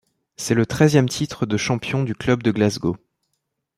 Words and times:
C’est 0.35 0.55
le 0.55 0.65
treizième 0.65 1.07
titre 1.07 1.45
de 1.45 1.57
champion 1.57 2.01
du 2.03 2.15
club 2.15 2.41
de 2.41 2.49
Glasgow. 2.49 2.97